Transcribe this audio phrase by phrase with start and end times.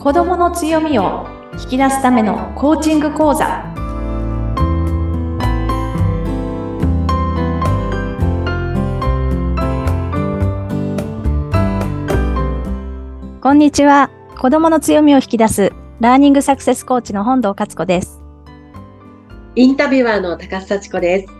[0.00, 1.26] 子供の強みを
[1.62, 3.62] 引き出すためのコーチング講座。
[13.42, 14.08] こんにちは。
[14.38, 15.70] 子供の強みを引き出す
[16.00, 18.22] ラーニングサクセスコーチの本堂勝子です。
[19.54, 21.32] インタビュアーの高須幸子です。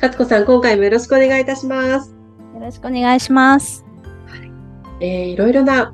[0.00, 2.14] 勝子さん今回もよろしくお願いいたします。
[2.54, 3.84] よろしくお願いします。
[5.00, 5.92] えー、いろいろな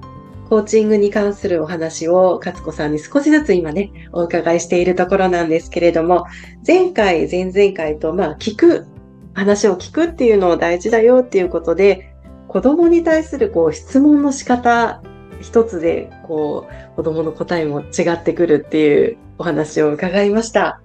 [0.52, 6.26] コーチングに関するお話を勝子さんに少しずつ今ね、お伺いしているところなんですけれども、
[6.66, 8.86] 前回、前々回と、まあ、聞く、
[9.32, 12.14] 話を聞くっていうのを大事だよっていうことで、
[12.48, 15.00] 子供に対するこう質問の仕方
[15.40, 20.82] 一つで、こう、子供の答えも違ってくるっていうお話を伺いました。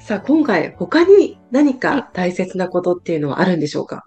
[0.00, 4.06] さあ、今回他に何か大切なことっていうのはあるんでしょうか、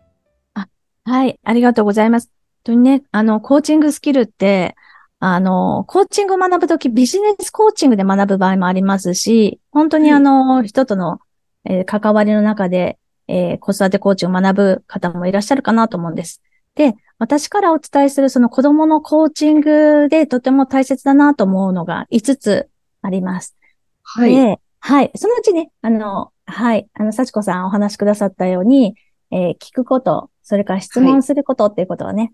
[0.54, 0.68] あ
[1.06, 2.41] はい、ありがとうございます。
[2.64, 4.76] 当にね、あの、コーチングスキルって、
[5.20, 11.20] あの、コーチングを学ぶとき、ビジネスコーチングで学ぶ場合もありますし、本当にあの、人との、
[11.66, 16.42] えー、関わりの中で、えー、子育てコーチを学ぶ方もいらっしゃるかなと思うんです。
[16.76, 22.70] で、私からお伝えするその子供のコーチングでとても大切だなと思うのが5つ
[23.02, 23.56] あります。
[24.04, 24.36] はい。
[24.36, 25.12] で、はい。
[25.16, 26.90] そのうちね、あの、はい。
[26.96, 28.96] あの、幸子さんお話しくださったように、
[29.30, 32.34] えー、聞くこと、それから質問することっていうことはね、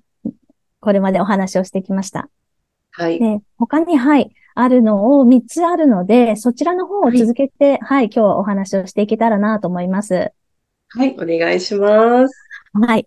[0.88, 2.30] これまでお話をしてきました。
[2.91, 3.19] はい。
[3.19, 10.31] で、他に、はい、あるのを3つあるので、そちらの方を続けて、はい、はい、今日はお話をしていけたらなと思います。
[10.88, 12.33] はい、お願いします。
[12.71, 13.05] はい。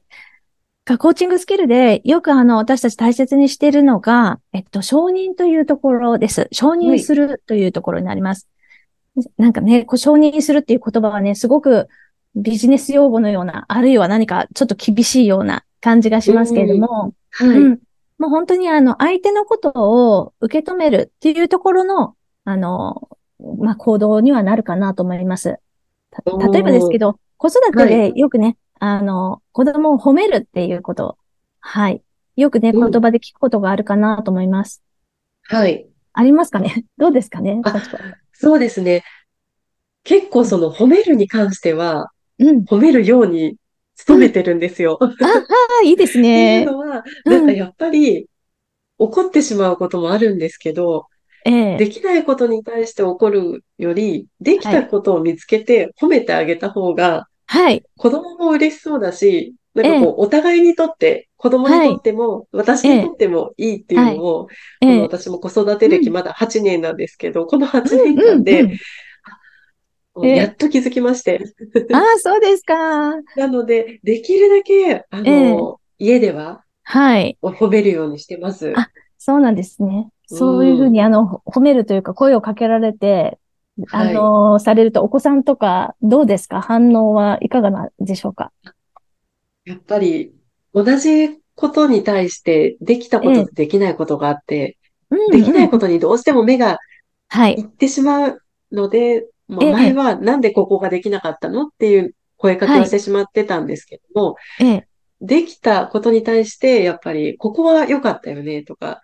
[0.98, 6.48] コーチングスキルでよくあの私たち大切にしているのが、えっと、承認というところです。
[6.52, 8.46] 承認するというところになります。
[9.16, 11.88] はい、なんかね、こう承認するっていう言葉はね、すごく
[12.34, 17.78] ビジネス用語のような、あるいは何かちょっと厳しいような感じがしますけれども、はい、うん。
[18.18, 22.14] もう本当にあの、相手のことを受け止めるっていうところの、
[22.44, 23.08] あの、
[23.58, 25.58] まあ、行動にはなるかなと思います。
[26.52, 31.16] 例えばですけど、子育てでよくね、はい、あの、子供を褒めるっていうこと、
[31.60, 32.02] はい。
[32.36, 34.82] よくね、言葉で聞くことがあるかなと思います。
[35.44, 35.86] はい。
[36.12, 36.84] ありますかね？
[36.98, 37.60] どうですかね？
[38.32, 39.02] そうですね。
[40.04, 43.56] 結構その褒めるに関しては、うん、褒めるように
[44.06, 44.98] 努めてるんですよ。
[45.00, 45.14] うん、あ、
[45.82, 46.62] あ、いいですね。
[46.62, 48.26] っていうのは、なんかやっぱり、
[48.98, 51.06] 怒ってしまうこともあるんですけど、
[51.46, 57.82] ええ、できないことに対して怒るより、できたことを見つけて褒めてあげた方が、はい。
[57.96, 64.48] 子供も嬉しそうだし、なんかこう、ええ、お互いにとって、子供にとっても、はい、私にとってもいいっていうのを、
[64.82, 68.78] え、この私も子育て歴まだ8年なんですけど、うん、この8年間で、
[70.26, 71.40] やっと気づきまして。
[71.92, 72.74] ああ、そうですか。
[73.36, 77.38] なので、できるだけ、あの、家では、はい。
[77.42, 78.72] 褒めるようにしてます。
[78.76, 80.10] あ、そうなんですね。
[80.26, 83.38] そういうふうに、あの、褒めるというか、声をかけられて、
[83.92, 86.60] あの、されると、お子さんとか、どうですか？
[86.60, 88.52] 反応はいかがなんでしょうか？
[89.64, 90.34] やっぱり、
[90.74, 94.76] 同じことに対して、できたこととできないことがあって、
[95.32, 96.78] できないことにどうしても目が
[97.56, 98.42] いってしまう
[98.72, 104.86] ので、もう前はなんでここができなかったのっていう声かけをしてしまってたんですけども、ええ、
[105.20, 109.02] できたことに対して、やっぱり、ここは良かったよね、とか、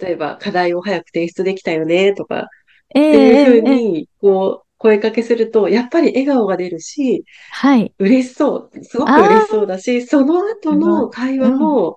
[0.00, 2.46] 例えば、課題を早く提出できたよね、とか、っ
[2.94, 7.92] ていうふうに、こう、声かけすると、やっぱり笑顔が出るし、はい。
[7.98, 8.84] 嬉しそう。
[8.84, 11.96] すごく嬉しそうだし、その後の会話も、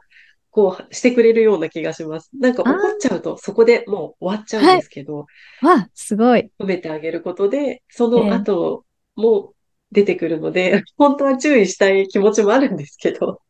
[0.52, 2.30] こう、してくれるような気がします。
[2.38, 5.26] なんか怒っちゃうと、そこでもう終わっちゃうんですけど、
[5.62, 6.52] はい、わ、すごい。
[6.60, 8.86] 褒めてあげることで、その後
[9.16, 9.54] も
[9.92, 13.42] 出てくるので、えー、本当は注意したい気持ちもあるんですけど、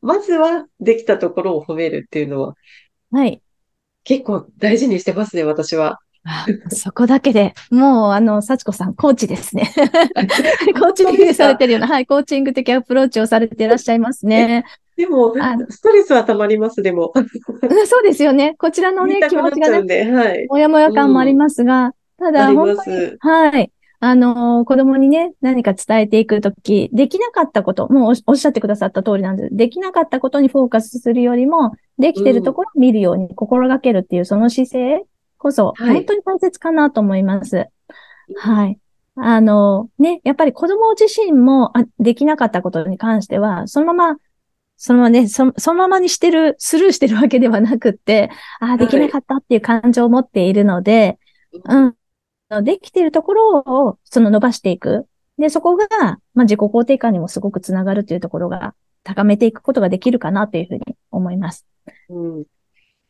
[0.00, 2.54] まずはできたところを褒めるっていうのは、
[3.10, 3.42] はい。
[4.04, 5.98] 結構大事にしてますね、私は。
[6.70, 9.70] そこだけで、もう、あの、幸子さん、コーチですね。
[10.78, 14.64] コーチングされてるような、はい、コーチング的アプローチをされていらっしゃいますね。
[14.96, 15.34] でも、
[15.68, 17.12] ストレスは溜まります、でも。
[17.86, 18.54] そうですよね。
[18.58, 23.72] こちらのね、気持ちがね、はい、もやもや感もありますが、うん、ただ、本当に、はい。
[24.00, 29.56] あの、子供にね、何か伝えていくとき、できなかったこと、もうおっしゃってくださった通りなんです。
[29.56, 35.04] できなかったことにフォーカスするよりも、できてるところを見るように心がけるっていう、その姿勢
[35.38, 37.56] こそ、本当に大切かなと思います。
[37.56, 37.68] はい。
[38.36, 38.78] はい、
[39.16, 44.18] あの、ね、やっぱり子供自身もあできなかったことに関しては、そのまま
[44.76, 48.30] そのままね、そそのままにしてる、スルーしてるわけではなくって、
[48.60, 51.18] ああ、できなかったっていう感情を持っているので、
[51.64, 51.92] はい、
[52.50, 52.64] うん。
[52.64, 55.06] できてるところを、その伸ばしていく。
[55.38, 55.86] で、そこが、
[56.34, 58.74] まあ、自己肯定感にもすごくつながるというところが、
[59.04, 60.80] 高めていくことができるかなというふうに
[61.10, 61.66] 思います。
[62.08, 62.44] うん。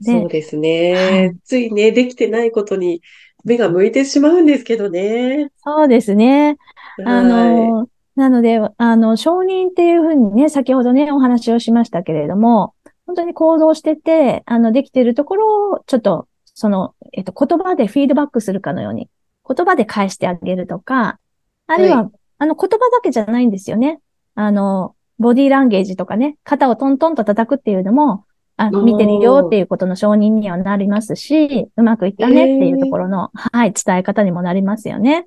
[0.02, 0.92] そうですね。
[0.92, 3.00] はい、ついね、できてないことに
[3.44, 5.50] 目が向いてしまうんですけどね。
[5.62, 6.56] そうですね。
[7.04, 12.74] あの、はい、なので、あの、承認っていうふうにね、先ほどね、お話をしましたけれども、
[13.06, 19.08] 本当に行動してて、あの、できているところを、ちょっと、その、えっと、言葉でフィードバックするかのように、
[19.46, 21.18] 言葉で返してあげるとか、
[21.66, 24.00] あるいは、はい、あの、言葉だけじゃないんですよね。
[24.34, 28.24] あの、ボディーランゲージとかね、肩をトントンと叩くっていうのも、
[28.56, 35.26] あ見てるよっていうことの承認にはなりますし、うまくいったねっていうところの、えー、はい、伝え方にもなりますよね。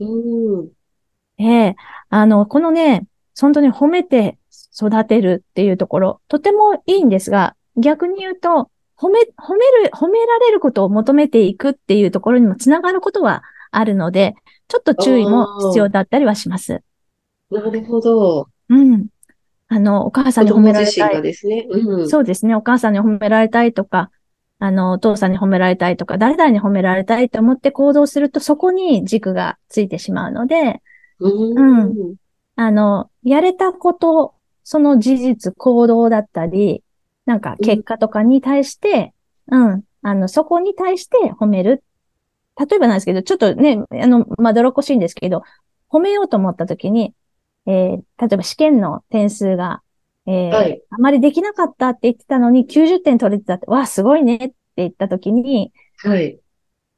[0.00, 0.68] うん。
[1.40, 1.74] ええー、
[2.10, 3.06] あの、このね、
[3.40, 4.38] 本当に褒めて
[4.76, 14.34] 育てるっていうところ、とてもいいんですが、逆に言うと、褒め、褒める、褒められることを求めていくっていうところにもつながることはあるので、
[14.68, 16.82] ちょっと注意も必要だったりはします。
[17.50, 18.48] なるほど。
[18.68, 19.06] うん。
[19.68, 21.22] あの、お母さんに褒められたい。
[21.22, 22.08] ですね、うん。
[22.08, 22.54] そうですね。
[22.54, 24.10] お母さんに褒められたいとか、
[24.58, 30.82] あの、お父さんに褒められたいとか、誰々に褒められたいと思って行動すると、そこに軸がついてしまうので、
[31.20, 32.16] うん、うん。
[32.56, 34.34] あの、やれたこと、
[34.64, 36.82] その事実、行動だったり、
[37.26, 39.14] なんか結果とかに対して、
[39.50, 41.82] うん、うん、あの、そこに対して褒める。
[42.58, 45.42] 例えばなんですけど、ちょっとね、あの、まどろっこしいんですけど、
[45.88, 47.14] 褒めようと思った時に、
[47.66, 48.02] えー、例
[48.32, 49.82] えば試験の点数が、
[50.26, 56.38] えーはい、あまりできなかったって言ってたのに90点取れてたって、わあ、すごいねって言った時に、はい。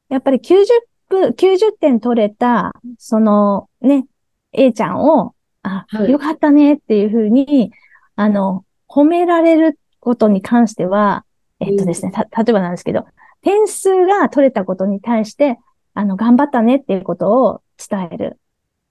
[0.09, 0.65] やっぱり90
[1.09, 4.05] 分、90点取れた、そのね、
[4.53, 5.33] A ちゃんを、
[5.63, 7.71] あ、はい、よかったねっていうふうに、
[8.15, 11.25] あの、褒められることに関しては、
[11.59, 13.05] えっとですね、た、例えばなんですけど、
[13.41, 15.57] 点数が取れたことに対して、
[15.93, 18.39] あの、頑張ったねっていうことを伝える。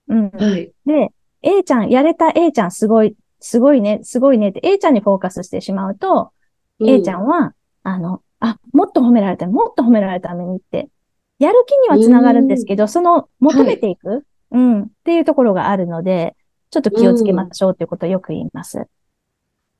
[0.07, 0.29] うん。
[0.29, 0.71] はい。
[0.85, 1.09] で、
[1.41, 6.31] A ちゃん、やれた A ちゃんすごい、すごいね、すごいねって A ちゃんにフォーカスしてしまうと、
[6.79, 10.89] うん、A ちゃんは、あの、あ、もっと褒められたもっと褒められたためにって、
[11.39, 14.21] やる気にはつながるんですけど、その、求めていく、はい、
[14.53, 16.35] うん、っていうところがあるので、
[16.69, 18.87] ちょっと気をつけましょうっていうことをよく言います。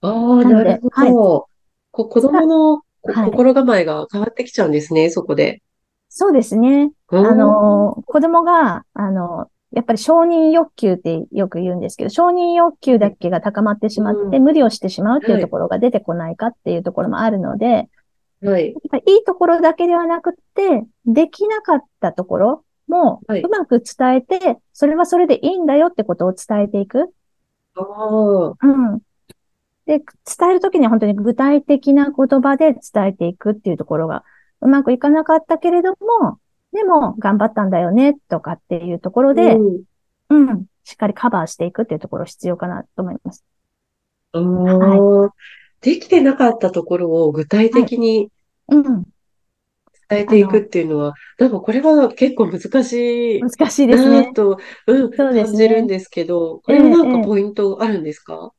[0.01, 0.91] ああ、なるほど。
[0.91, 1.47] はい、こ
[1.91, 2.81] 子供の
[3.25, 5.61] 心構えが変わってきちゃうんですね、そこで。
[6.09, 6.91] そうですね。
[7.09, 17.89] あの、子供が、あの、やっぱり承認欲求ってよく言うんですけど、承認欲求だけが高まってしまって、無理をしてしまうっていうところが出てこないかっていうところもあるので、
[18.43, 18.71] はい。
[18.71, 27.13] やっぱりいいところだけではなくて、できなかったところも、うまく伝えて、それはそれでいいんだよってことを伝えていく。
[28.61, 28.99] うん。
[29.85, 34.23] で、伝えるときには本当に具体的な言葉で伝えていくっていうところが
[34.61, 36.39] うまくいかなかったけれども、
[36.71, 43.43] でも頑張ったんだよねとかっていうところで、うん、うん、しっかりカバーしていくっていうところ必要かなと思います。
[44.33, 45.31] は
[45.83, 48.31] い、できてなかったところを具体的に、
[48.67, 49.03] はい、うん。
[50.13, 53.41] 伝えていくっていうのは、なんかこれは結構難しい。
[53.41, 54.33] 難しいですね。
[54.33, 58.51] と、うん、ね、感じるんですけど、これはなんかポイントあるんですか、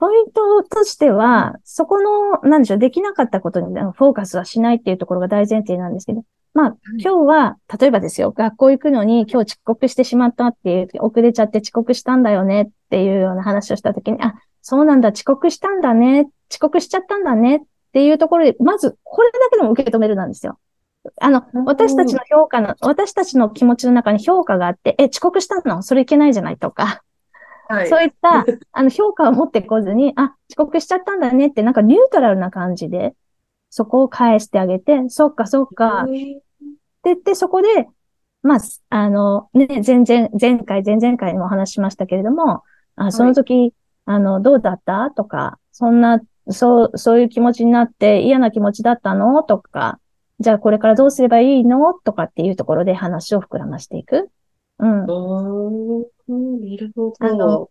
[0.00, 6.22] ポイントとしては、そこの、なんでしょう、できなかったことにフォーカスはしないっていうところが大前提なんですけど、
[6.54, 17.60] まあ、今日は、例えばですよ、学校行くのに今日遅刻してしまったっていう、遅れちゃって遅刻したんだよねっていうような話をしたときに、あ、そうなんだ、遅刻したんだね、遅刻しちゃったんだねっ
[17.92, 20.58] ていうところで、まず、これだけでも受け止めるなんですよ。
[21.20, 25.82] あの、私たちの評価の、私たちの気持ちの中に評価があって、え、遅刻したの？
[25.82, 27.02] それいけないじゃないとか、
[27.68, 33.14] はい、そういった、あの、評価を持ってこずに、あ、遅刻しちゃったんだねって、なんかニュートラルな感じで、
[33.70, 36.04] そこを返してあげて、そっかそっか。
[36.04, 36.42] って
[37.04, 37.88] 言って、そこで、
[38.42, 42.62] まあ、あの、ね、全然、前回、前々回にもお話しましたけれども、
[42.96, 43.72] あその時、はい、
[44.06, 45.12] あの、どうだった？
[45.14, 49.42] とか、そんな、そう、そういう気持ちになって嫌な気持ちだったの？
[49.44, 50.00] とか、
[50.40, 51.94] じゃあこれからどうすればいいの？
[51.94, 54.30] とかっていうところで話を膨らましていく？
[54.78, 55.00] うん。
[55.00, 57.14] なるほど。
[57.20, 57.68] あの、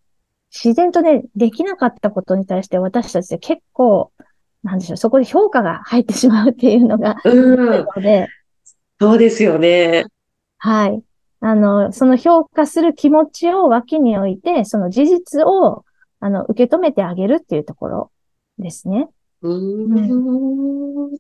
[0.52, 4.12] 自然とね、できなかったことに対して私たちで結構、
[4.62, 7.88] なんでしょう、そこで評価が入ってしまうっていうのが、うん。
[9.00, 10.06] そうですよね。
[10.58, 11.02] はい。
[11.40, 15.86] あの、その評価する気持ちを脇に置いて、その事実を、
[16.20, 18.12] あの、受け止めてあげるっていうところ
[18.58, 19.08] ですね。
[19.42, 21.12] うん、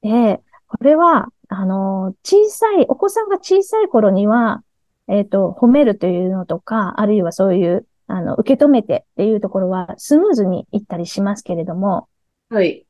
[0.00, 4.62] で、これは、あの、小さい、お子さんが小さい頃には、
[5.08, 12.08] えっ、ー、と、褒めるというのとか、あるいはそういう、あの、受け止めてっていうところはスムーズにいったりしますけれども、
[12.50, 12.86] はい。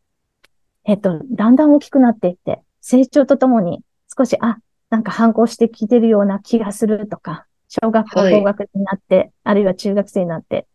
[0.85, 3.83] えっと、だんだん大きくなっていって、成長とともに
[4.16, 10.66] 少し、あ、なんか反抗してきてるような気がするとか、小学校、高学になって、はい、あるいは中学生になって、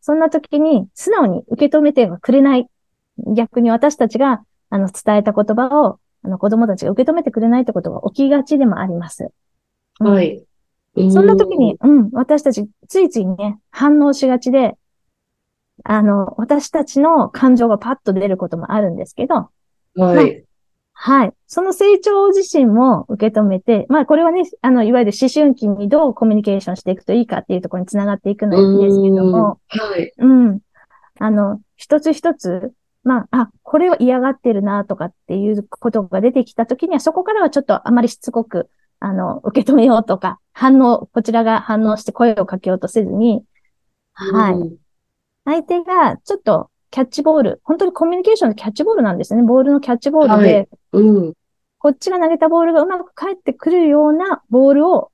[0.00, 2.68] そんな時に素直に受け止めてはくれない。
[3.34, 9.30] 逆に私たちがあの、伝えた言葉を、あの、子供たちが受け止めてくれないってことが起きがちでもあります。
[9.98, 10.44] はい。
[11.10, 14.76] そんな時に、うん、私たちついついね、反応しがちで、
[15.84, 19.50] あの、私たちの感情がパッと出ることもあるんですけど、
[19.94, 20.44] はい。
[21.00, 21.32] はい。
[21.46, 30.12] その成長自身も受け止めて、まあこれはね、あの、いわゆる思春期にどうコミュニケーションしていくといいかっていうところにつながっていくのですけども、はい。
[30.18, 30.58] うん。
[31.20, 32.72] あの、一つ一つ、
[33.08, 38.68] まあ、あ、これは嫌がってるなとかっていうことが出てきたときには、そこからはちょっとあまりしつこく、
[39.00, 43.44] あの、受け止めようとか、反応、こちらが反応して声をかけようとせずに、
[44.12, 44.78] はい。
[45.46, 49.42] 相手がちょっとキャッチボール、本当にコミュニケーションのキャッチボールなんですね。
[49.42, 51.32] ボールのキャッチボールで、はい、うん、
[51.78, 55.10] こっちが投げたボールがうまく返ってくるようなボールを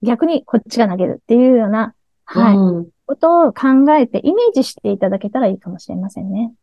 [0.00, 6.54] 逆にこっちが投げるっていうような、はい、うん、ことを考えてイメージしていただけたらいいかもしれませんね。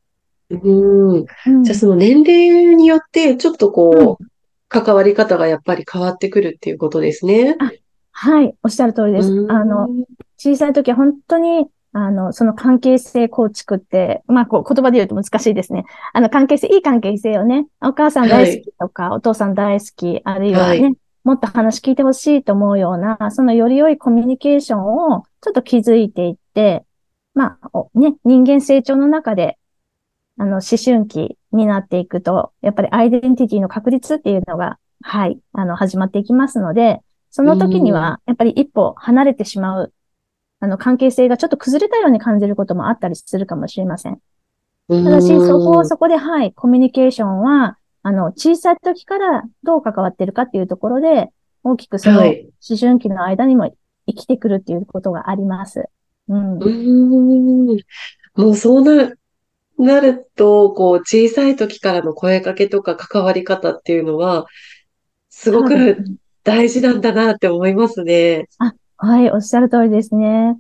[0.50, 1.26] うん。
[1.64, 4.28] じゃあその年齢によってちょっとこう、うん、
[4.68, 7.58] 関わり方がやっぱり変わってくるっていうことですね。
[8.12, 9.48] はい、おっしゃる通りです。
[9.50, 9.88] あの、
[10.38, 15.86] 小さい時は本当にあの、その関係性構築って、まあ、こう、言葉で言うと難しいですね。
[16.14, 26.84] あの、関係性、いい関係性をね、お母さん大好きとか、はい、お父さん大好き、あるいはね、はい、もっと話聞いてほしいと思うような、そのより良いコミュニケーションをちょっと築いていって、
[27.34, 29.58] まあ、ね、人間成長の中で、
[30.40, 39.94] あの、思春期になっていくと、やっぱりアイデンティティの確立っていうのが、はい、あの、始まっていきますので、その時には、やっぱり一歩離れてしまう
[40.62, 44.20] あの、関係性がちょっと崩れたように感じることもあったりするかもしれません。
[44.90, 51.30] ただし、そこをそこで、はい、コミュニケーションは、あの、小さい時からどう関わってるかっていうところで、
[51.64, 53.74] 大きくその、思春期の間にも
[54.08, 55.86] 生きてくるっていうことがあります。
[56.28, 56.60] うん。
[56.60, 57.80] うん
[58.36, 59.14] もうそうな、
[59.80, 64.46] なると、こう、小さい時からの声かけとか関わり方っていうのは、
[65.30, 65.98] すごく
[66.44, 68.48] 大事なんだなって思いますね。
[68.58, 70.58] あ、はい、おっしゃる通りですね。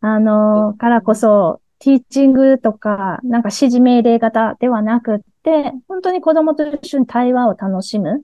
[0.00, 8.22] あの、からこそ、ティーチングとか、なんか指示命令型ではなくって、本当に子供と一緒に対話を楽しむ。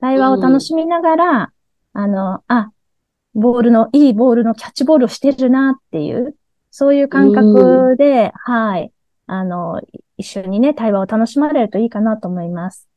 [0.00, 1.52] 対話を楽しみながら、
[1.94, 2.70] うん、あの、あ、
[3.34, 6.36] ボールの、いいボールのキャッチボールをしてるなっていう、
[6.70, 8.92] そういう感覚で、うん、はい、
[9.30, 9.80] あの、
[10.16, 12.88] 一緒にね、対話を楽しまれるといいかなと思います。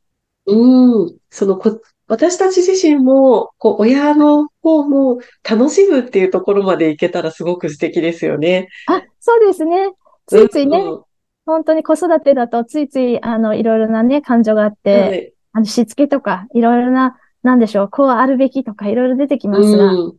[0.48, 1.18] うん。
[1.30, 8.70] そのこ、私たち自身も、こう、親の方も楽しむっていうところまでいけたらすごく素敵ですよね。
[8.88, 9.94] あ、そうですね。
[10.26, 11.02] ついついね、うん、
[11.46, 20.18] 本当に子育てだとついつい、あの、いろいろなね、感情があって、はい、あの、しつけとか、いろいろな、なんでしょう、こうあるべきとか、いろいろ出てきますが、うん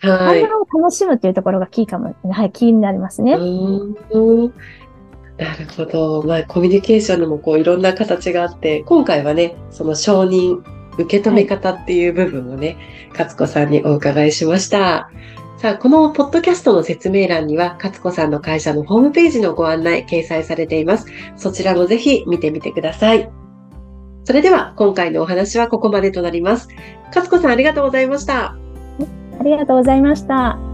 [0.00, 0.42] はい。
[0.42, 3.34] 会話を楽しむっていうところがキーかも、はい、キーになりますね。
[3.34, 4.52] うん
[5.36, 6.22] なるほど。
[6.22, 10.62] まあ、コミュニケーションにもこういろんな形があって、今回はね、その承認、
[10.96, 12.76] 受け止め方っていう部分をね、
[13.10, 15.10] 勝子さんにお伺いしました。
[15.58, 21.06] さあ、このポッドキャストの説明欄には、勝子さんの会社のホームページのご案内掲載されています。
[21.36, 23.30] そちらもぜひ見てみてください。
[24.24, 26.68] それでは、今回のお話はここまでとなります。
[27.06, 28.56] 勝子さんありがとうございました。
[29.40, 30.73] ありがとうございました。